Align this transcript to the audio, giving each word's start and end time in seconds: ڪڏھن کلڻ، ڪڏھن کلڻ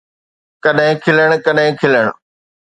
ڪڏھن 0.63 0.91
کلڻ، 1.03 1.29
ڪڏھن 1.45 1.69
کلڻ 1.81 2.05